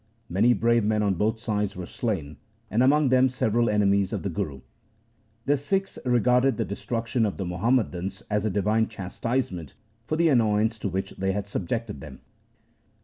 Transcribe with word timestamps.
Many 0.29 0.53
brave 0.53 0.83
men 0.83 1.03
on 1.03 1.13
both 1.13 1.39
sides 1.39 1.75
were 1.75 1.85
slain, 1.85 2.37
and 2.71 2.81
among 2.81 3.09
them 3.09 3.29
several 3.29 3.69
enemies 3.69 4.11
of 4.11 4.23
the 4.23 4.31
Guru. 4.31 4.61
The 5.45 5.55
Sikhs 5.55 5.99
regarded 6.03 6.57
the 6.57 6.65
destruction 6.65 7.23
of 7.23 7.37
the 7.37 7.45
Muhammadans 7.45 8.23
as 8.27 8.43
a 8.43 8.49
divine 8.49 8.87
chastisement 8.87 9.75
for 10.07 10.15
the 10.15 10.29
annoyance 10.29 10.79
to 10.79 10.89
which 10.89 11.11
they 11.17 11.33
had 11.33 11.45
subjected 11.45 12.01
them. 12.01 12.21